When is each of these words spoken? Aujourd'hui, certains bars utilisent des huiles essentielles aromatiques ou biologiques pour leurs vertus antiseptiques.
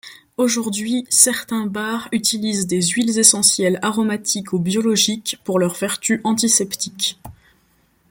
Aujourd'hui, 0.35 1.05
certains 1.11 1.67
bars 1.67 2.09
utilisent 2.11 2.65
des 2.65 2.81
huiles 2.81 3.19
essentielles 3.19 3.77
aromatiques 3.83 4.51
ou 4.51 4.57
biologiques 4.57 5.37
pour 5.43 5.59
leurs 5.59 5.75
vertus 5.75 6.19
antiseptiques. 6.23 7.21